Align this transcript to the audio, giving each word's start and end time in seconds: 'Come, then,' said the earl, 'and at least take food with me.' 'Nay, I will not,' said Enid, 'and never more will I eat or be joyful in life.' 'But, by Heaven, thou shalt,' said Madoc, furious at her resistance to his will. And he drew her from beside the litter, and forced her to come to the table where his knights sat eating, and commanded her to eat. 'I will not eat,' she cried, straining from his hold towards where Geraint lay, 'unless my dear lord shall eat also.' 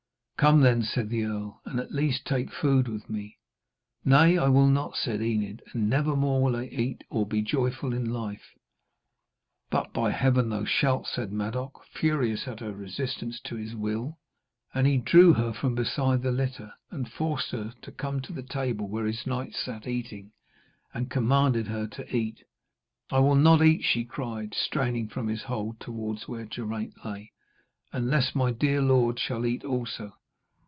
'Come, 0.37 0.61
then,' 0.61 0.81
said 0.81 1.09
the 1.09 1.23
earl, 1.23 1.61
'and 1.65 1.79
at 1.79 1.91
least 1.93 2.25
take 2.25 2.51
food 2.51 2.87
with 2.87 3.07
me.' 3.07 3.37
'Nay, 4.03 4.39
I 4.39 4.47
will 4.47 4.65
not,' 4.65 4.95
said 4.97 5.21
Enid, 5.21 5.61
'and 5.71 5.87
never 5.87 6.15
more 6.15 6.41
will 6.41 6.55
I 6.55 6.63
eat 6.65 7.03
or 7.11 7.27
be 7.27 7.43
joyful 7.43 7.93
in 7.93 8.11
life.' 8.11 8.55
'But, 9.69 9.93
by 9.93 10.09
Heaven, 10.09 10.49
thou 10.49 10.65
shalt,' 10.65 11.05
said 11.05 11.31
Madoc, 11.31 11.81
furious 11.93 12.47
at 12.47 12.59
her 12.59 12.71
resistance 12.73 13.39
to 13.41 13.55
his 13.55 13.75
will. 13.75 14.17
And 14.73 14.87
he 14.87 14.97
drew 14.97 15.33
her 15.33 15.53
from 15.53 15.75
beside 15.75 16.23
the 16.23 16.31
litter, 16.31 16.73
and 16.89 17.07
forced 17.07 17.51
her 17.51 17.75
to 17.83 17.91
come 17.91 18.19
to 18.21 18.33
the 18.33 18.41
table 18.41 18.89
where 18.89 19.05
his 19.05 19.27
knights 19.27 19.63
sat 19.63 19.85
eating, 19.85 20.31
and 20.91 21.11
commanded 21.11 21.67
her 21.67 21.85
to 21.89 22.15
eat. 22.17 22.45
'I 23.11 23.19
will 23.19 23.35
not 23.35 23.61
eat,' 23.61 23.83
she 23.85 24.05
cried, 24.05 24.55
straining 24.55 25.07
from 25.07 25.27
his 25.27 25.43
hold 25.43 25.79
towards 25.79 26.27
where 26.27 26.45
Geraint 26.47 26.95
lay, 27.05 27.31
'unless 27.93 28.33
my 28.33 28.49
dear 28.51 28.81
lord 28.81 29.19
shall 29.19 29.45
eat 29.45 29.63
also.' 29.63 30.15